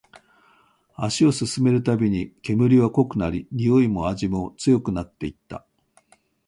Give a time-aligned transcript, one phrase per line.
[0.95, 5.63] 足を進めるたびに、煙は濃くなり、においも味も強くなっていった